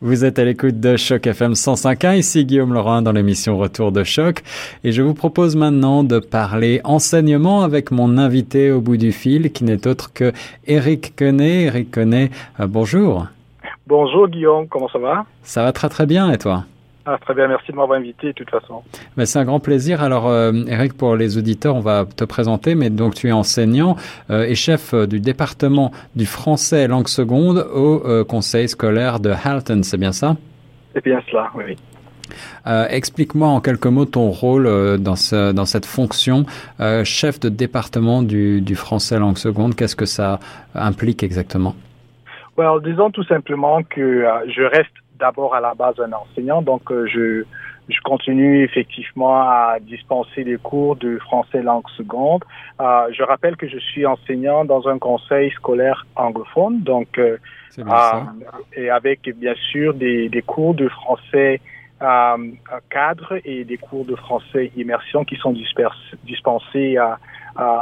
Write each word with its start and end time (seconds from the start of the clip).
Vous 0.00 0.24
êtes 0.24 0.38
à 0.38 0.44
l'écoute 0.44 0.78
de 0.78 0.96
Choc 0.96 1.26
FM 1.26 1.54
105.1, 1.54 2.18
ici 2.18 2.44
Guillaume 2.44 2.72
Laurent 2.72 3.02
dans 3.02 3.10
l'émission 3.10 3.58
Retour 3.58 3.90
de 3.90 4.04
Choc 4.04 4.44
et 4.84 4.92
je 4.92 5.02
vous 5.02 5.12
propose 5.12 5.56
maintenant 5.56 6.04
de 6.04 6.20
parler 6.20 6.80
enseignement 6.84 7.62
avec 7.62 7.90
mon 7.90 8.16
invité 8.16 8.70
au 8.70 8.80
bout 8.80 8.96
du 8.96 9.10
fil 9.10 9.50
qui 9.50 9.64
n'est 9.64 9.88
autre 9.88 10.12
que 10.12 10.32
Eric 10.68 11.16
Connet. 11.16 11.64
Eric 11.64 11.90
Connet, 11.90 12.30
euh, 12.60 12.68
bonjour. 12.68 13.26
Bonjour 13.88 14.28
Guillaume, 14.28 14.68
comment 14.68 14.88
ça 14.88 15.00
va? 15.00 15.26
Ça 15.42 15.64
va 15.64 15.72
très 15.72 15.88
très 15.88 16.06
bien 16.06 16.30
et 16.30 16.38
toi? 16.38 16.64
Ah, 17.10 17.16
très 17.22 17.32
bien, 17.32 17.48
merci 17.48 17.72
de 17.72 17.76
m'avoir 17.76 17.98
invité 17.98 18.26
de 18.26 18.32
toute 18.32 18.50
façon. 18.50 18.82
Ben, 19.16 19.24
c'est 19.24 19.38
un 19.38 19.46
grand 19.46 19.60
plaisir. 19.60 20.02
Alors, 20.02 20.28
euh, 20.28 20.52
Eric, 20.66 20.92
pour 20.92 21.16
les 21.16 21.38
auditeurs, 21.38 21.74
on 21.74 21.80
va 21.80 22.04
te 22.04 22.22
présenter, 22.24 22.74
mais 22.74 22.90
donc 22.90 23.14
tu 23.14 23.28
es 23.28 23.32
enseignant 23.32 23.96
euh, 24.28 24.44
et 24.44 24.54
chef 24.54 24.92
euh, 24.92 25.06
du 25.06 25.18
département 25.18 25.90
du 26.16 26.26
français 26.26 26.86
langue 26.86 27.08
seconde 27.08 27.66
au 27.72 28.02
euh, 28.04 28.24
conseil 28.24 28.68
scolaire 28.68 29.20
de 29.20 29.30
Halton, 29.30 29.82
c'est 29.84 29.96
bien 29.96 30.12
ça? 30.12 30.36
C'est 30.92 31.02
bien 31.02 31.22
cela, 31.30 31.50
oui. 31.54 31.76
Explique-moi 32.66 33.48
en 33.48 33.62
quelques 33.62 33.86
mots 33.86 34.04
ton 34.04 34.28
rôle 34.28 34.98
dans, 34.98 35.16
ce, 35.16 35.52
dans 35.52 35.64
cette 35.64 35.86
fonction, 35.86 36.44
chef 37.02 37.40
de 37.40 37.48
département 37.48 38.22
du, 38.22 38.60
du 38.60 38.74
français 38.74 39.18
langue 39.18 39.38
seconde. 39.38 39.74
Qu'est-ce 39.74 39.96
que 39.96 40.04
ça 40.04 40.38
implique 40.74 41.22
exactement? 41.22 41.74
Well, 42.58 42.82
Disons 42.84 43.10
tout 43.10 43.24
simplement 43.24 43.82
que 43.82 44.26
je 44.54 44.62
reste 44.62 44.92
d'abord 45.18 45.54
à 45.54 45.60
la 45.60 45.74
base 45.74 45.98
un 46.00 46.12
enseignant, 46.12 46.62
donc 46.62 46.90
euh, 46.90 47.06
je, 47.06 47.44
je 47.88 48.00
continue 48.02 48.64
effectivement 48.64 49.40
à 49.40 49.76
dispenser 49.80 50.44
des 50.44 50.56
cours 50.56 50.96
de 50.96 51.18
français 51.18 51.62
langue 51.62 51.88
seconde. 51.96 52.44
Euh, 52.80 53.08
je 53.12 53.22
rappelle 53.22 53.56
que 53.56 53.68
je 53.68 53.78
suis 53.78 54.06
enseignant 54.06 54.64
dans 54.64 54.88
un 54.88 54.98
conseil 54.98 55.50
scolaire 55.50 56.06
anglophone, 56.16 56.82
donc 56.82 57.18
euh, 57.18 57.36
et 58.74 58.90
avec 58.90 59.28
bien 59.36 59.54
sûr 59.70 59.94
des, 59.94 60.28
des 60.28 60.42
cours 60.42 60.74
de 60.74 60.88
français 60.88 61.60
cadre 62.90 63.40
et 63.44 63.64
des 63.64 63.76
cours 63.76 64.04
de 64.04 64.14
français 64.14 64.70
immersion 64.76 65.24
qui 65.24 65.34
sont 65.34 65.52
dispensés 66.24 66.96
à 66.96 67.18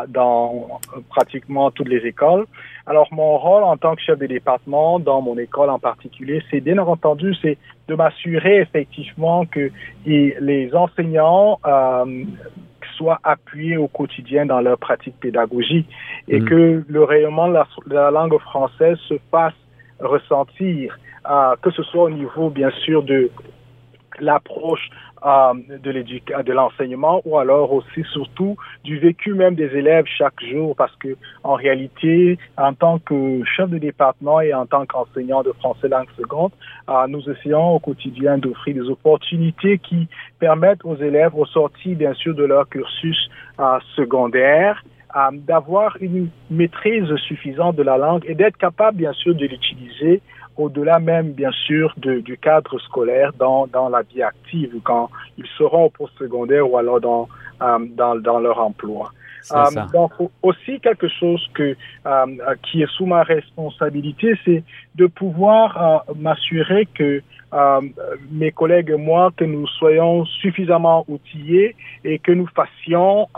dans 0.09 0.81
pratiquement 1.11 1.71
toutes 1.71 1.89
les 1.89 2.07
écoles. 2.07 2.47
Alors, 2.87 3.09
mon 3.13 3.37
rôle 3.37 3.65
en 3.65 3.77
tant 3.77 3.95
que 3.95 4.03
chef 4.03 4.19
de 4.19 4.27
département, 4.27 4.99
dans 4.99 5.21
mon 5.21 5.37
école 5.39 5.71
en 5.71 5.79
particulier, 5.79 6.43
c'est 6.51 6.61
bien 6.61 6.79
entendu, 6.79 7.35
c'est 7.43 7.59
de 7.89 7.95
m'assurer 7.95 8.61
effectivement 8.61 9.45
que 9.45 9.71
les 10.05 10.75
enseignants 10.75 11.59
euh, 11.67 12.25
soient 12.97 13.21
appuyés 13.25 13.77
au 13.77 13.89
quotidien 13.89 14.47
dans 14.47 14.61
leur 14.61 14.79
pratique 14.79 15.19
pédagogique 15.21 15.89
et 16.29 16.41
mmh. 16.41 16.45
que 16.45 16.85
le 16.89 17.05
rayonnement 17.05 17.49
de 17.49 17.55
la, 17.55 17.67
de 17.87 17.95
la, 17.95 18.11
langue 18.11 18.39
française 18.39 18.97
se 19.09 19.15
fasse 19.31 19.55
ressentir, 20.01 20.99
euh, 21.29 21.55
que 21.61 21.71
ce 21.71 21.83
soit 21.83 22.05
au 22.05 22.11
niveau, 22.11 22.51
bien 22.51 22.71
sûr, 22.85 23.03
de 23.03 23.31
l'approche 24.20 24.91
euh, 25.25 25.55
de 25.83 26.42
de 26.42 26.53
l'enseignement 26.53 27.22
ou 27.25 27.39
alors 27.39 27.72
aussi 27.72 28.03
surtout 28.12 28.56
du 28.84 28.98
vécu 28.98 29.34
même 29.34 29.55
des 29.55 29.75
élèves 29.77 30.05
chaque 30.06 30.41
jour 30.45 30.77
parce 30.77 30.95
que 30.97 31.17
en 31.42 31.55
réalité, 31.55 32.39
en 32.56 32.75
tant 32.75 32.98
que 32.98 33.42
chef 33.45 33.70
de 33.70 33.78
département 33.78 34.41
et 34.41 34.53
en 34.53 34.67
tant 34.67 34.84
qu'enseignant 34.86 35.42
de 35.42 35.53
français 35.53 35.89
langue 35.89 36.11
seconde, 36.17 36.53
euh, 36.89 37.06
nous 37.08 37.28
essayons 37.31 37.77
au 37.77 37.78
quotidien 37.78 38.39
d'offrir 38.39 38.75
des 38.75 38.89
opportunités 38.91 39.78
qui 39.78 40.08
permettent 40.39 40.84
aux 40.84 40.97
élèves 40.97 41.34
au 41.34 41.47
sorti 41.47 41.95
bien 41.95 42.14
sûr 42.14 42.34
de 42.34 42.45
leur 42.45 42.69
cursus 42.69 43.30
euh, 43.58 43.78
secondaire 43.97 44.83
euh, 45.17 45.30
d'avoir 45.33 45.97
une 46.01 46.28
maîtrise 46.51 47.14
suffisante 47.27 47.77
de 47.77 47.83
la 47.83 47.97
langue 47.97 48.25
et 48.27 48.34
d'être 48.34 48.58
capable 48.58 48.98
bien 48.98 49.12
sûr 49.12 49.34
de 49.34 49.47
l'utiliser 49.47 50.20
au-delà 50.57 50.99
même, 50.99 51.33
bien 51.33 51.53
sûr, 51.53 51.95
de, 51.97 52.21
du 52.21 52.37
cadre 52.39 52.79
scolaire 52.81 53.33
dans, 53.39 53.67
dans 53.67 53.89
la 53.89 54.03
vie 54.03 54.23
active, 54.23 54.75
quand 54.83 55.11
ils 55.39 55.47
seront 55.59 55.85
au 55.85 55.91
post-secondaire 55.91 56.71
ou 56.71 56.79
alors 56.79 57.01
dans, 57.01 57.29
euh, 57.63 57.79
dans, 57.95 58.17
dans 58.17 58.41
leur 58.41 58.59
emploi. 58.61 59.13
Euh, 59.53 59.65
donc 59.92 60.13
aussi 60.42 60.80
quelque 60.80 61.08
chose 61.08 61.48
que 61.55 61.77
euh, 62.05 62.27
qui 62.64 62.83
est 62.83 62.91
sous 62.91 63.07
ma 63.07 63.23
responsabilité, 63.23 64.35
c'est 64.45 64.64
de 64.97 65.07
pouvoir 65.07 66.05
m'assurer 66.17 66.89
que 66.92 67.23
mes 68.33 68.51
collègues 68.51 68.91
et 68.91 68.97
moi 68.97 69.30
que 69.36 69.45
nous 69.45 69.69
soyons 69.69 70.25
suffisamment 70.25 71.05
outillés 71.07 71.77
et 72.05 72.19
que 72.19 72.33
nous 72.33 72.48
fassions 72.48 73.29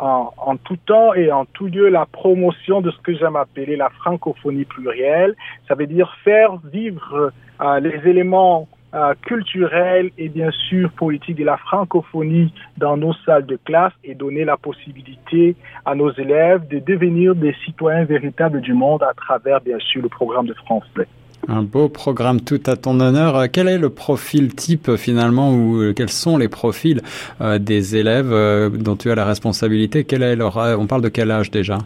en, 0.00 0.56
tout 0.56 0.76
temps 0.76 1.14
et 1.14 1.30
en 1.30 1.44
tout 1.44 1.66
lieu 1.66 1.88
la 1.88 2.06
promotion 2.06 2.80
de 2.80 2.90
ce 2.90 2.98
que 2.98 3.14
j'aime 3.14 3.36
appeler 3.36 3.76
la 3.76 3.90
francophonie 3.90 4.64
plurielle. 4.64 5.34
Ça 5.68 5.74
veut 5.74 5.86
dire 5.86 6.14
faire 6.24 6.56
vivre 6.72 7.32
euh, 7.60 7.80
les 7.80 8.08
éléments 8.08 8.68
euh, 8.94 9.14
culturels 9.22 10.10
et 10.18 10.28
bien 10.28 10.50
sûr 10.50 10.90
politiques 10.90 11.36
de 11.36 11.44
la 11.44 11.56
francophonie 11.56 12.52
dans 12.76 12.96
nos 12.96 13.12
salles 13.24 13.46
de 13.46 13.56
classe 13.56 13.92
et 14.02 14.14
donner 14.14 14.44
la 14.44 14.56
possibilité 14.56 15.54
à 15.84 15.94
nos 15.94 16.12
élèves 16.12 16.66
de 16.66 16.78
devenir 16.78 17.34
des 17.34 17.54
citoyens 17.64 18.04
véritables 18.04 18.60
du 18.60 18.72
monde 18.72 19.02
à 19.02 19.14
travers 19.14 19.60
bien 19.60 19.78
sûr 19.78 20.02
le 20.02 20.08
programme 20.08 20.46
de 20.46 20.54
français. 20.54 21.06
Un 21.48 21.62
beau 21.62 21.88
programme 21.88 22.40
tout 22.40 22.60
à 22.66 22.76
ton 22.76 23.00
honneur. 23.00 23.50
Quel 23.52 23.68
est 23.68 23.78
le 23.78 23.90
profil 23.90 24.54
type 24.54 24.96
finalement 24.96 25.52
ou 25.52 25.80
euh, 25.80 25.92
quels 25.94 26.10
sont 26.10 26.36
les 26.36 26.48
profils 26.48 27.00
euh, 27.40 27.58
des 27.58 27.96
élèves 27.96 28.32
euh, 28.32 28.68
dont 28.68 28.96
tu 28.96 29.10
as 29.10 29.14
la 29.14 29.24
responsabilité? 29.24 30.04
Quel 30.04 30.22
est 30.22 30.36
leur 30.36 30.56
On 30.78 30.86
parle 30.86 31.02
de 31.02 31.08
quel 31.08 31.30
âge 31.30 31.50
déjà? 31.50 31.78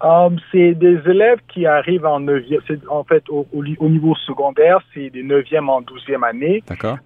Um, 0.00 0.38
c'est 0.52 0.74
des 0.74 1.00
élèves 1.06 1.40
qui 1.48 1.66
arrivent 1.66 2.06
en 2.06 2.20
neuvième, 2.20 2.60
en 2.88 3.02
fait 3.02 3.24
au, 3.30 3.48
au, 3.52 3.64
au, 3.80 3.88
niveau 3.88 4.14
secondaire, 4.14 4.78
c'est 4.94 5.10
des 5.10 5.24
neuvième 5.24 5.68
en 5.68 5.80
douzième 5.80 6.22
année. 6.22 6.62
D'accord. 6.68 6.98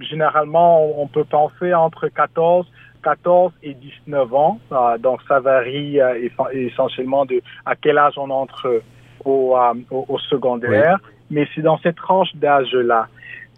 Généralement, 0.00 1.00
on, 1.00 1.06
peut 1.06 1.22
penser 1.22 1.72
entre 1.72 2.08
14, 2.08 2.66
14 3.04 3.52
et 3.62 3.74
19 3.74 4.34
ans. 4.34 4.58
Donc 4.98 5.20
ça 5.28 5.38
varie 5.38 6.00
essentiellement 6.52 7.24
de 7.24 7.40
à 7.66 7.76
quel 7.76 7.98
âge 7.98 8.14
on 8.16 8.30
entre 8.30 8.82
au, 9.24 9.56
au, 9.90 10.04
au 10.08 10.18
secondaire, 10.18 10.98
oui. 11.02 11.10
mais 11.30 11.48
c'est 11.54 11.62
dans 11.62 11.78
cette 11.78 11.96
tranche 11.96 12.34
d'âge-là. 12.34 13.08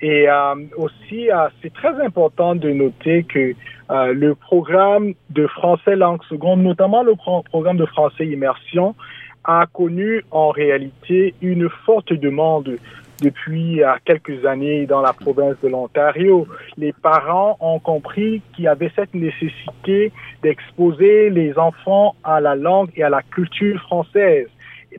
Et 0.03 0.29
euh, 0.29 0.55
aussi, 0.77 1.31
euh, 1.31 1.49
c'est 1.63 1.73
très 1.73 1.95
important 2.05 2.57
de 2.57 2.71
noter 2.71 3.23
que 3.23 3.55
euh, 3.91 4.13
le 4.13 4.35
programme 4.35 5.15
de 5.31 5.47
français 5.47 5.95
langue 5.95 6.23
seconde, 6.25 6.63
notamment 6.63 7.05
le 7.05 7.15
pro 7.15 7.43
programme 7.43 7.77
de 7.77 7.87
français 7.87 8.27
immersion, 8.27 8.97
a 9.45 9.67
connu 9.73 10.25
en 10.33 10.51
réalité 10.51 11.35
une 11.41 11.69
forte 11.87 12.13
demande 12.13 12.77
depuis 13.23 13.81
quelques 14.05 14.45
années 14.45 14.87
dans 14.87 15.01
la 15.01 15.13
province 15.13 15.55
de 15.63 15.69
l'Ontario. 15.69 16.49
Les 16.77 16.93
parents 16.93 17.57
ont 17.61 17.79
compris 17.79 18.43
qu'il 18.53 18.65
y 18.65 18.69
avait 18.69 18.91
cette 18.97 19.15
nécessité 19.15 20.13
d'exposer 20.43 21.31
les 21.31 21.57
enfants 21.57 22.17
à 22.25 22.41
la 22.41 22.57
langue 22.57 22.91
et 22.97 23.05
à 23.05 23.09
la 23.09 23.23
culture 23.23 23.81
française 23.83 24.49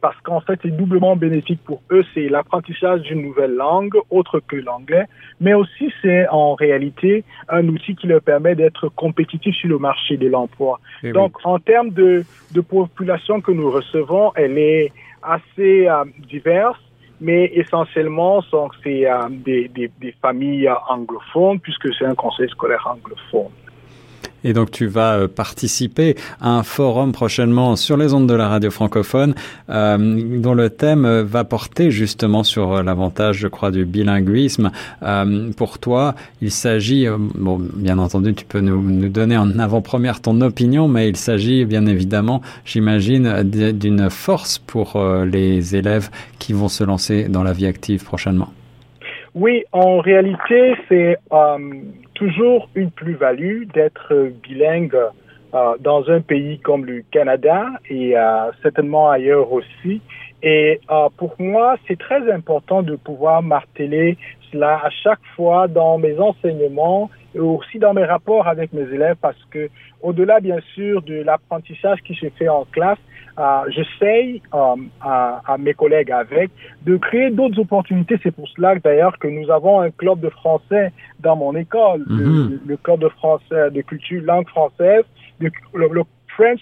parce 0.02 0.20
qu'en 0.22 0.42
fait, 0.42 0.60
c'est 0.62 0.76
doublement 0.76 1.16
bénéfique 1.16 1.60
pour 1.64 1.82
eux. 1.92 2.04
C'est 2.14 2.30
l'apprentissage 2.30 3.02
d'une 3.02 3.22
nouvelle 3.22 3.56
langue, 3.56 3.96
autre 4.10 4.40
que 4.40 4.56
l'anglais, 4.56 5.06
mais 5.40 5.54
aussi 5.54 5.92
c'est 6.02 6.28
en 6.30 6.56
réalité 6.56 7.24
un 7.50 7.68
outil 7.68 7.96
qui 7.96 8.08
leur 8.08 8.22
permet 8.22 8.56
d'être 8.56 8.90
compétitifs 8.90 9.56
sur 9.56 9.70
le 9.70 9.78
marché 9.78 10.18
de 10.18 10.28
l'emploi. 10.28 10.80
Donc, 11.04 11.38
oui. 11.38 11.42
en 11.46 11.60
termes 11.60 11.92
de, 11.92 12.24
de 12.54 12.62
population 12.62 13.42
que 13.42 13.52
nous 13.52 13.70
recevons, 13.72 14.32
elle 14.36 14.58
est 14.58 14.92
assez 15.22 15.88
euh, 15.88 16.04
diverse 16.30 16.80
mais 17.22 17.46
essentiellement, 17.56 18.44
c'est 18.84 19.10
euh, 19.10 19.30
des, 19.30 19.70
des, 19.70 19.90
des, 20.02 20.12
familles 20.22 20.70
anglophones, 20.90 21.58
puisque 21.60 21.94
c'est 21.94 22.06
un 22.06 22.16
conseil 22.16 22.50
scolaire 22.50 22.86
anglophone. 22.86 23.52
Et 24.44 24.54
donc 24.54 24.72
tu 24.72 24.88
vas 24.88 25.16
euh, 25.16 25.28
participer 25.28 26.16
à 26.42 26.50
un 26.50 26.64
forum 26.64 27.12
prochainement 27.12 27.76
sur 27.76 27.98
les 27.98 28.14
ondes 28.14 28.28
de 28.28 28.34
la 28.34 28.48
radio 28.48 28.72
francophone 28.72 29.36
euh, 29.70 30.40
dont 30.40 30.54
le 30.54 30.70
thème 30.70 31.06
euh, 31.06 31.24
va 31.24 31.44
porter 31.44 31.92
justement 31.92 32.44
sur 32.44 32.84
l'avantage, 32.84 33.38
je 33.38 33.48
crois, 33.48 33.72
du 33.72 33.86
bilinguisme. 33.86 34.72
Pour 35.58 35.80
toi, 35.80 36.16
il 36.42 36.52
s'agit, 36.52 37.08
bon, 37.36 37.60
bien 37.76 37.98
entendu, 37.98 38.34
tu 38.34 38.46
peux 38.46 38.60
nous, 38.60 39.10
donner 39.10 39.38
en 39.38 39.60
avant-première 39.60 40.22
ton 40.22 40.42
opinion, 40.42 40.88
mais 40.88 41.10
il 41.10 41.16
s'agit 41.16 41.66
bien 41.66 41.86
évidemment, 41.86 42.42
j'imagine, 42.66 43.44
d'une 43.44 44.10
force 44.10 44.60
pour 44.60 45.02
les 45.26 45.76
élèves 45.76 46.10
qui 46.40 46.54
vont 46.54 46.70
se 46.70 46.84
lancer 46.84 47.28
dans 47.30 47.44
la 47.44 47.54
vie 47.54 47.68
active 47.68 48.04
prochainement. 48.04 48.50
Oui, 49.36 49.64
en 49.72 50.00
réalité, 50.00 50.76
c'est 50.90 51.18
toujours 52.14 52.70
une 52.76 52.92
plus-value 52.92 53.64
d'être 53.74 54.32
bilingue 54.44 54.98
euh, 55.54 55.76
dans 55.80 56.10
un 56.10 56.22
pays 56.22 56.60
comme 56.60 56.86
le 56.86 57.04
Canada 57.12 57.68
et 57.90 58.18
euh, 58.18 58.52
certainement 58.62 59.10
ailleurs 59.10 59.52
aussi. 59.52 60.02
Et 60.42 60.82
euh, 60.90 61.10
pour 61.16 61.36
moi, 61.40 61.78
c'est 61.88 61.98
très 61.98 62.32
important 62.32 62.84
de 62.84 62.96
pouvoir 62.96 63.42
marteler 63.42 64.18
cela 64.54 64.80
à 64.84 64.90
chaque 64.90 65.20
fois 65.36 65.68
dans 65.68 65.98
mes 65.98 66.18
enseignements 66.20 67.10
et 67.36 67.40
aussi 67.40 67.80
dans 67.80 67.94
mes 67.94 68.06
rapports 68.06 68.48
avec 68.48 68.72
mes 68.72 68.84
élèves 68.94 69.18
parce 69.22 69.44
que 69.52 69.70
au-delà 70.02 70.40
bien 70.40 70.60
sûr 70.76 71.02
de 71.02 71.16
l'apprentissage 71.24 72.00
qui 72.04 72.14
se 72.16 72.30
fait 72.30 72.48
en 72.48 72.66
classe, 72.72 73.00
euh, 73.40 73.44
j'essaye 73.70 74.42
euh, 74.54 74.76
à, 75.02 75.42
à, 75.48 75.58
mes 75.58 75.74
collègues 75.74 76.12
avec 76.12 76.52
de 76.86 76.98
créer 76.98 77.32
d'autres 77.32 77.60
opportunités. 77.60 78.20
C'est 78.22 78.32
pour 78.36 78.48
cela 78.50 78.76
d'ailleurs 78.76 79.18
que 79.18 79.28
nous 79.28 79.50
avons 79.50 79.82
un 79.82 79.90
club 79.90 80.20
de 80.20 80.30
français 80.30 80.92
dans 81.20 81.36
mon 81.36 81.56
école, 81.56 82.04
le, 82.08 82.26
Mhm. 82.26 82.78
club 82.84 83.00
de 83.00 83.10
français 83.10 83.72
de 83.72 83.82
culture 83.82 84.22
langue 84.24 84.48
française, 84.50 85.04
le, 85.40 85.50
le 85.74 86.04
French 86.36 86.62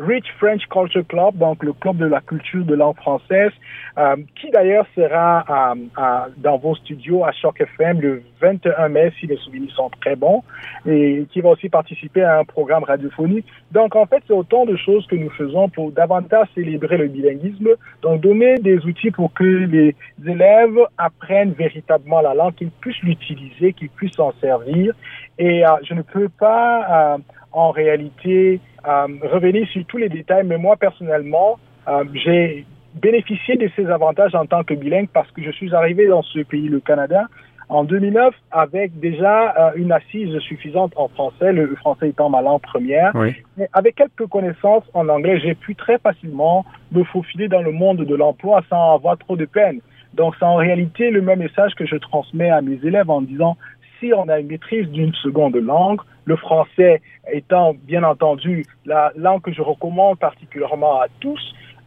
Rich 0.00 0.32
French 0.38 0.66
Culture 0.68 1.06
Club, 1.06 1.36
donc 1.36 1.62
le 1.62 1.74
club 1.74 1.98
de 1.98 2.06
la 2.06 2.20
culture 2.22 2.64
de 2.64 2.74
langue 2.74 2.96
française, 2.96 3.52
euh, 3.98 4.16
qui 4.34 4.50
d'ailleurs 4.50 4.86
sera 4.96 5.44
euh, 5.48 5.74
euh, 5.98 6.02
dans 6.38 6.56
vos 6.56 6.74
studios 6.74 7.22
à 7.24 7.32
Choc 7.32 7.60
FM 7.60 8.00
le 8.00 8.22
21 8.40 8.88
mai, 8.88 9.12
si 9.20 9.26
les 9.26 9.36
souvenirs 9.36 9.70
sont 9.72 9.90
très 10.00 10.16
bons, 10.16 10.42
et 10.86 11.26
qui 11.30 11.42
va 11.42 11.50
aussi 11.50 11.68
participer 11.68 12.22
à 12.22 12.38
un 12.38 12.44
programme 12.44 12.84
radiophonique. 12.84 13.44
Donc 13.72 13.94
en 13.94 14.06
fait, 14.06 14.22
c'est 14.26 14.32
autant 14.32 14.64
de 14.64 14.74
choses 14.74 15.06
que 15.06 15.16
nous 15.16 15.30
faisons 15.30 15.68
pour 15.68 15.92
davantage 15.92 16.48
célébrer 16.54 16.96
le 16.96 17.08
bilinguisme, 17.08 17.68
donc 18.00 18.22
donner 18.22 18.54
des 18.56 18.78
outils 18.86 19.10
pour 19.10 19.34
que 19.34 19.44
les 19.44 19.94
élèves 20.26 20.78
apprennent 20.96 21.52
véritablement 21.52 22.22
la 22.22 22.32
langue, 22.32 22.54
qu'ils 22.54 22.70
puissent 22.70 23.02
l'utiliser, 23.02 23.74
qu'ils 23.74 23.90
puissent 23.90 24.16
s'en 24.16 24.32
servir. 24.40 24.94
Et 25.38 25.62
je 25.82 25.92
ne 25.92 26.02
peux 26.02 26.30
pas... 26.30 27.18
En 27.52 27.72
réalité 27.72 28.60
revenir 28.84 29.66
sur 29.68 29.84
tous 29.86 29.98
les 29.98 30.08
détails, 30.08 30.46
mais 30.46 30.58
moi 30.58 30.76
personnellement, 30.76 31.58
euh, 31.88 32.04
j'ai 32.14 32.64
bénéficié 32.94 33.56
de 33.56 33.70
ces 33.76 33.86
avantages 33.86 34.34
en 34.34 34.46
tant 34.46 34.64
que 34.64 34.74
bilingue 34.74 35.08
parce 35.12 35.30
que 35.30 35.42
je 35.42 35.50
suis 35.50 35.74
arrivé 35.74 36.06
dans 36.06 36.22
ce 36.22 36.40
pays, 36.40 36.68
le 36.68 36.80
Canada, 36.80 37.28
en 37.68 37.84
2009 37.84 38.34
avec 38.50 38.98
déjà 38.98 39.54
euh, 39.56 39.70
une 39.76 39.92
assise 39.92 40.36
suffisante 40.40 40.92
en 40.96 41.08
français, 41.08 41.52
le 41.52 41.74
français 41.76 42.08
étant 42.08 42.28
ma 42.28 42.42
langue 42.42 42.60
première. 42.60 43.12
Oui. 43.14 43.34
Mais 43.56 43.68
avec 43.72 43.94
quelques 43.94 44.26
connaissances 44.28 44.84
en 44.92 45.08
anglais, 45.08 45.38
j'ai 45.40 45.54
pu 45.54 45.76
très 45.76 45.98
facilement 45.98 46.64
me 46.90 47.04
faufiler 47.04 47.48
dans 47.48 47.62
le 47.62 47.70
monde 47.70 47.98
de 47.98 48.14
l'emploi 48.14 48.62
sans 48.68 48.94
avoir 48.94 49.16
trop 49.18 49.36
de 49.36 49.44
peine. 49.44 49.80
Donc 50.14 50.34
c'est 50.38 50.44
en 50.44 50.56
réalité 50.56 51.10
le 51.10 51.22
même 51.22 51.38
message 51.38 51.74
que 51.76 51.86
je 51.86 51.96
transmets 51.96 52.50
à 52.50 52.60
mes 52.60 52.80
élèves 52.82 53.08
en 53.08 53.22
disant 53.22 53.56
si 54.00 54.12
on 54.14 54.28
a 54.28 54.40
une 54.40 54.48
maîtrise 54.48 54.88
d'une 54.88 55.14
seconde 55.14 55.56
langue, 55.56 56.00
le 56.24 56.36
français 56.36 57.00
étant 57.32 57.74
bien 57.84 58.02
entendu 58.02 58.64
la 58.86 59.12
langue 59.16 59.42
que 59.42 59.52
je 59.52 59.62
recommande 59.62 60.18
particulièrement 60.18 61.00
à 61.00 61.06
tous, 61.20 61.40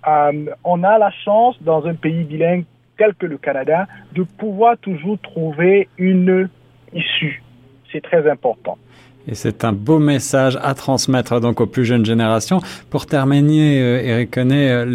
euh, 0.08 0.46
on 0.64 0.84
a 0.84 0.98
la 0.98 1.12
chance 1.12 1.56
dans 1.62 1.86
un 1.86 1.96
pays 1.96 2.24
bilingue 2.24 2.66
tel 2.98 3.14
que 3.16 3.26
le 3.26 3.38
Canada 3.38 3.88
de 4.14 4.24
pouvoir 4.24 4.78
toujours 4.78 5.18
trouver 5.20 5.88
une 5.98 6.50
issue. 6.94 7.42
C'est 7.92 8.02
très 8.02 8.30
important. 8.30 8.78
Et 9.26 9.36
c'est 9.36 9.64
un 9.64 9.72
beau 9.72 10.00
message 10.00 10.60
à 10.62 10.74
transmettre 10.74 11.40
donc 11.40 11.62
aux 11.62 11.66
plus 11.66 11.86
jeunes 11.86 12.06
générations. 12.06 12.60
Pour 12.90 13.06
terminer, 13.06 13.82
euh, 13.82 14.02
Eric 14.04 14.32
Connet, 14.32 14.86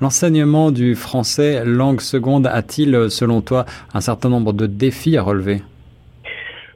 l'enseignement 0.00 0.68
le, 0.68 0.72
du 0.72 0.94
français 0.94 1.64
langue 1.64 2.00
seconde 2.00 2.46
a-t-il, 2.46 3.10
selon 3.10 3.40
toi, 3.40 3.66
un 3.94 4.00
certain 4.00 4.28
nombre 4.28 4.52
de 4.52 4.66
défis 4.66 5.16
à 5.16 5.22
relever? 5.22 5.62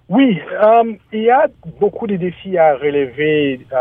Oui, 0.09 0.41
euh, 0.63 0.93
il 1.13 1.23
y 1.23 1.31
a 1.31 1.47
beaucoup 1.81 2.07
de 2.07 2.17
défis 2.17 2.59
à 2.59 2.77
relever 2.77 3.61
euh, 3.73 3.77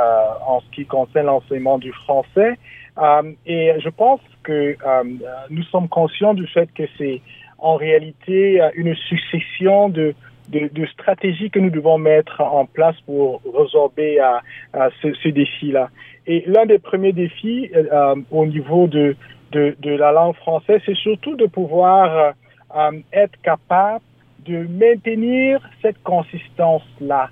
en 0.46 0.62
ce 0.62 0.70
qui 0.72 0.86
concerne 0.86 1.26
l'enseignement 1.26 1.78
du 1.78 1.92
français. 1.92 2.58
Euh, 2.98 3.32
et 3.46 3.74
je 3.80 3.90
pense 3.90 4.22
que 4.44 4.76
nous 5.50 5.64
sommes 5.64 5.90
conscients 5.90 6.34
du 6.34 6.48
fait 6.48 6.70
que 6.74 6.84
c'est 6.98 7.22
en 7.58 7.76
réalité 7.76 8.62
une 8.76 8.96
succession 8.96 9.90
de, 9.90 10.16
stratégies 10.94 11.50
que 11.50 11.60
nous 11.60 11.70
devons 11.70 11.98
mettre 11.98 12.42
en 12.42 12.66
place 12.66 13.00
pour 13.06 13.42
résorber 13.56 14.20
à, 14.20 14.42
à 14.74 14.90
ce, 15.02 15.14
ce 15.14 15.30
défi-là. 15.30 15.90
Et 16.28 16.44
l'un 16.48 16.66
des 16.66 16.80
premiers 16.80 17.14
défis 17.14 17.72
au 18.32 18.46
niveau 18.46 18.88
de, 18.88 19.16
la 19.54 20.12
langue 20.12 20.36
française, 20.36 20.82
c'est 20.86 20.98
surtout 20.98 21.36
de 21.36 21.46
pouvoir 21.46 22.34
être 23.14 23.40
capable 23.42 24.02
de 24.46 24.68
maintenir 24.68 25.62
cette 25.82 26.02
consistance-là. 26.04 27.30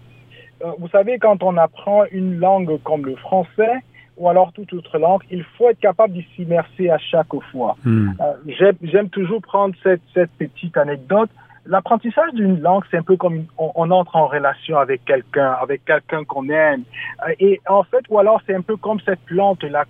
Euh, 0.63 0.71
vous 0.79 0.89
savez, 0.89 1.17
quand 1.19 1.41
on 1.44 1.57
apprend 1.57 2.03
une 2.11 2.39
langue 2.39 2.81
comme 2.83 3.06
le 3.06 3.15
français 3.15 3.77
ou 4.17 4.27
alors 4.27 4.51
toute 4.51 4.73
autre 4.73 4.97
langue, 5.00 5.21
il 5.31 5.44
faut 5.57 5.69
être 5.69 5.79
capable 5.79 6.13
d'y 6.13 6.27
s'immerser 6.35 6.89
à 6.89 6.97
chaque 6.97 7.33
fois. 7.51 7.77
Mm. 7.85 8.11
Euh, 8.19 8.73
J'aime 8.83 9.09
toujours 9.09 9.41
prendre 9.41 9.73
cette, 9.81 10.01
cette 10.13 10.31
petite 10.31 10.75
anecdote. 10.75 11.29
L'apprentissage 11.65 12.33
d'une 12.33 12.59
langue, 12.59 12.83
c'est 12.89 12.97
un 12.97 13.03
peu 13.03 13.15
comme 13.15 13.45
on, 13.57 13.71
on, 13.75 13.91
entre 13.91 14.15
en 14.15 14.27
relation 14.27 14.77
avec 14.77 15.05
quelqu'un, 15.05 15.51
avec 15.62 15.85
quelqu'un 15.85 16.25
qu'on 16.25 16.50
aime. 16.50 16.83
Euh, 17.27 17.33
Et 17.39 17.62
en 17.69 17.83
fait, 17.83 18.03
ou 18.09 18.19
alors 18.19 18.41
c'est 18.45 18.55
un 18.55 18.62
peu 18.62 18.75
comme 18.75 19.00
cette 19.01 19.21
plante-là 19.21 19.85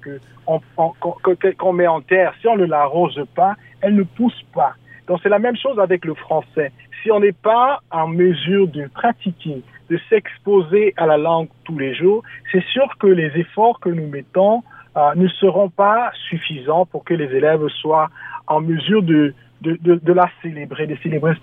on, 0.46 0.60
qu'on 0.76 1.14
qu 1.36 1.72
met 1.74 1.88
en 1.88 2.02
terre. 2.02 2.34
Si 2.42 2.48
on 2.48 2.56
ne 2.56 2.66
l'arrose 2.66 3.24
pas, 3.36 3.56
elle 3.82 3.96
ne 3.96 4.04
pousse 4.04 4.44
pas. 4.54 4.74
Donc 5.10 5.20
c'est 5.24 5.30
la 5.30 5.40
même 5.40 5.58
chose 5.58 5.80
avec 5.80 6.06
le 6.06 6.14
français. 6.14 6.72
Si 7.02 7.12
on 7.12 7.20
n'est 7.20 7.32
pas 7.34 7.80
en 7.90 8.08
mesure 8.08 8.68
de 8.68 8.88
pratiquer, 8.88 9.64
de 9.90 10.00
s'exposer 10.08 10.94
à 10.98 11.08
la 11.08 11.18
langue 11.18 11.48
tous 11.64 11.80
les 11.80 11.96
jours, 11.96 12.22
c'est 12.52 12.64
sûr 12.66 12.88
que 13.00 13.08
les 13.08 13.32
efforts 13.36 13.80
que 13.80 13.90
nous 13.90 14.08
mettons 14.08 14.62
euh, 14.96 15.16
ne 15.16 15.28
seront 15.28 15.70
pas 15.70 16.12
suffisants 16.30 16.86
pour 16.86 17.04
que 17.04 17.16
les 17.16 17.36
élèves 17.36 17.68
soient 17.70 18.10
en 18.46 18.62
mesure 18.62 19.02
de, 19.02 19.34
de, 19.62 19.78
de, 19.82 20.14
la 20.14 20.30
célébrer, 20.44 20.86
de 20.86 20.96
célébrer 20.98 21.34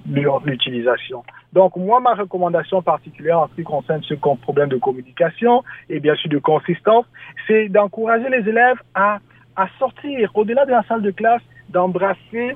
l'utilisation. 0.45 1.25
Donc 1.53 1.75
moi, 1.75 1.99
ma 1.99 2.15
recommandation 2.15 2.83
particulière 2.83 3.41
en 3.41 3.49
ce 3.49 3.55
qui 3.57 3.65
concerne 3.65 4.03
ce 4.05 4.15
problème 4.15 4.69
de 4.69 4.77
communication 4.77 5.65
et 5.91 5.99
bien 5.99 6.15
sûr 6.15 6.31
de 6.31 6.39
consistance, 6.39 7.07
c'est 7.49 7.69
d'encourager 7.69 8.29
les 8.29 8.49
élèves 8.49 8.79
à, 8.95 9.19
à 9.57 9.67
sortir 9.81 10.31
au-delà 10.35 10.67
de 10.67 10.71
la 10.71 10.85
salle 10.85 11.03
de 11.03 11.11
classe, 11.11 11.43
d'embrasser 11.71 12.55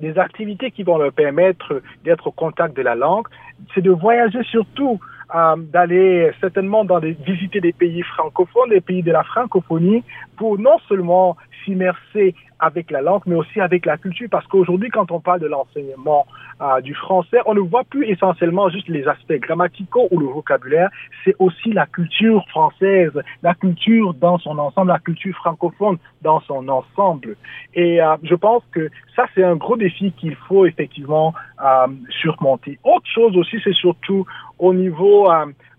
des 0.00 0.18
activités 0.18 0.70
qui 0.70 0.82
vont 0.82 0.98
leur 0.98 1.12
permettre 1.12 1.82
d'être 2.04 2.26
au 2.28 2.32
contact 2.32 2.76
de 2.76 2.82
la 2.82 2.94
langue, 2.94 3.26
c'est 3.74 3.82
de 3.82 3.90
voyager 3.90 4.42
surtout, 4.44 4.98
euh, 5.34 5.56
d'aller 5.56 6.30
certainement 6.40 6.84
dans 6.84 6.98
visiter 6.98 7.60
des 7.60 7.72
pays 7.72 8.02
francophones, 8.02 8.70
des 8.70 8.80
pays 8.80 9.02
de 9.02 9.12
la 9.12 9.24
francophonie, 9.24 10.02
pour 10.36 10.58
non 10.58 10.78
seulement 10.88 11.36
s'immerser 11.64 12.34
avec 12.60 12.90
la 12.90 13.02
langue, 13.02 13.22
mais 13.26 13.34
aussi 13.34 13.60
avec 13.60 13.84
la 13.84 13.98
culture, 13.98 14.28
parce 14.30 14.46
qu'aujourd'hui, 14.46 14.88
quand 14.88 15.10
on 15.10 15.20
parle 15.20 15.40
de 15.40 15.46
l'enseignement 15.46 16.26
euh, 16.62 16.80
du 16.80 16.94
français, 16.94 17.38
on 17.46 17.54
ne 17.54 17.60
voit 17.60 17.84
plus 17.84 18.06
essentiellement 18.06 18.68
juste 18.70 18.88
les 18.88 19.06
aspects 19.06 19.34
grammaticaux 19.34 20.08
ou 20.10 20.18
le 20.18 20.26
vocabulaire, 20.26 20.88
c'est 21.24 21.34
aussi 21.38 21.72
la 21.72 21.86
culture 21.86 22.46
française, 22.48 23.12
la 23.42 23.54
culture 23.54 24.14
dans 24.14 24.38
son 24.38 24.58
ensemble, 24.58 24.88
la 24.88 24.98
culture 24.98 25.34
francophone 25.36 25.98
dans 26.22 26.40
son 26.40 26.68
ensemble. 26.68 27.36
Et 27.74 28.00
euh, 28.00 28.16
je 28.22 28.34
pense 28.34 28.62
que 28.72 28.88
ça, 29.16 29.26
c'est 29.34 29.44
un 29.44 29.56
gros 29.56 29.76
défi 29.76 30.12
qu'il 30.12 30.36
faut 30.48 30.64
effectivement 30.64 31.34
euh, 31.62 31.86
surmonter. 32.22 32.78
Autre 32.84 33.06
chose 33.12 33.36
aussi, 33.36 33.58
c'est 33.62 33.74
surtout 33.74 34.26
au 34.58 34.72
niveau 34.72 35.28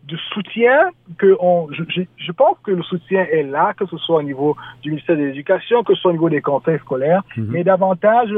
du 0.07 0.17
soutien 0.33 0.91
que 1.17 1.35
on, 1.39 1.67
je, 1.71 1.83
je, 2.17 2.31
pense 2.31 2.57
que 2.63 2.71
le 2.71 2.83
soutien 2.83 3.25
est 3.31 3.43
là, 3.43 3.73
que 3.73 3.85
ce 3.87 3.97
soit 3.97 4.17
au 4.17 4.23
niveau 4.23 4.55
du 4.83 4.91
ministère 4.91 5.17
de 5.17 5.23
l'Éducation, 5.23 5.83
que 5.83 5.95
ce 5.95 6.01
soit 6.01 6.11
au 6.11 6.13
niveau 6.13 6.29
des 6.29 6.41
conseils 6.41 6.79
scolaires, 6.79 7.23
mm 7.25 7.41
-hmm. 7.41 7.51
mais 7.51 7.63
davantage 7.63 8.29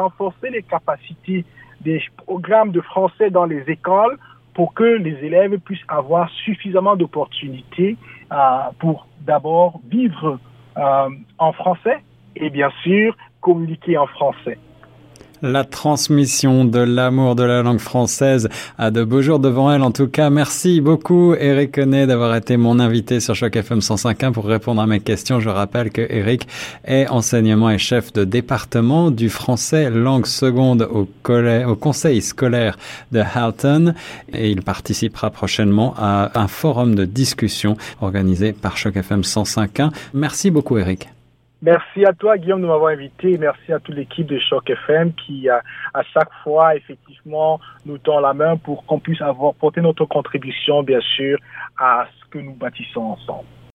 renforcer 0.00 0.50
les 0.50 0.62
capacités 0.62 1.44
des 1.80 2.00
programmes 2.16 2.70
de 2.70 2.80
français 2.80 3.30
dans 3.30 3.46
les 3.52 3.62
écoles 3.76 4.16
pour 4.54 4.68
que 4.78 4.88
les 5.06 5.16
élèves 5.28 5.58
puissent 5.66 5.88
avoir 5.88 6.30
suffisamment 6.46 6.96
d'opportunités 6.96 7.96
euh, 8.32 8.36
pour 8.78 8.96
d'abord 9.20 9.80
vivre 9.90 10.38
euh, 10.76 11.08
en 11.46 11.52
français 11.52 11.98
et 12.36 12.48
bien 12.50 12.70
sûr 12.84 13.16
communiquer 13.40 13.94
en 13.98 14.06
français. 14.06 14.58
La 15.46 15.62
transmission 15.64 16.64
de 16.64 16.78
l'amour 16.78 17.36
de 17.36 17.42
la 17.42 17.62
langue 17.62 17.78
française 17.78 18.48
a 18.78 18.90
de 18.90 19.04
beaux 19.04 19.20
jours 19.20 19.38
devant 19.38 19.70
elle. 19.70 19.82
En 19.82 19.90
tout 19.90 20.08
cas, 20.08 20.30
merci 20.30 20.80
beaucoup 20.80 21.34
Eric 21.34 21.74
Connet 21.74 22.06
d'avoir 22.06 22.34
été 22.34 22.56
mon 22.56 22.78
invité 22.78 23.20
sur 23.20 23.34
Choc 23.34 23.54
FM 23.54 23.80
105.1 23.80 24.32
pour 24.32 24.46
répondre 24.46 24.80
à 24.80 24.86
mes 24.86 25.00
questions. 25.00 25.40
Je 25.40 25.50
rappelle 25.50 25.90
que 25.90 26.00
Eric 26.00 26.48
est 26.86 27.08
enseignement 27.08 27.68
et 27.68 27.76
chef 27.76 28.10
de 28.14 28.24
département 28.24 29.10
du 29.10 29.28
français 29.28 29.90
langue 29.90 30.24
seconde 30.24 30.88
au, 30.90 31.06
au 31.28 31.76
conseil 31.76 32.22
scolaire 32.22 32.78
de 33.12 33.20
Halton 33.20 33.92
et 34.32 34.50
il 34.50 34.62
participera 34.62 35.28
prochainement 35.28 35.94
à 35.98 36.40
un 36.40 36.48
forum 36.48 36.94
de 36.94 37.04
discussion 37.04 37.76
organisé 38.00 38.54
par 38.54 38.78
Choc 38.78 38.96
FM 38.96 39.20
105.1. 39.20 39.90
Merci 40.14 40.50
beaucoup 40.50 40.78
Eric. 40.78 41.13
Merci 41.64 42.04
à 42.04 42.12
toi, 42.12 42.36
Guillaume, 42.36 42.60
de 42.60 42.66
m'avoir 42.66 42.92
invité. 42.92 43.38
Merci 43.38 43.72
à 43.72 43.78
toute 43.80 43.94
l'équipe 43.94 44.26
de 44.26 44.38
Choc 44.38 44.68
FM 44.68 45.14
qui, 45.14 45.48
à 45.48 45.62
chaque 46.12 46.30
fois, 46.42 46.76
effectivement, 46.76 47.58
nous 47.86 47.96
tend 47.96 48.20
la 48.20 48.34
main 48.34 48.58
pour 48.58 48.84
qu'on 48.84 48.98
puisse 48.98 49.22
avoir 49.22 49.54
porté 49.54 49.80
notre 49.80 50.04
contribution, 50.04 50.82
bien 50.82 51.00
sûr, 51.00 51.38
à 51.78 52.06
ce 52.20 52.28
que 52.28 52.38
nous 52.38 52.52
bâtissons 52.52 53.00
ensemble. 53.00 53.46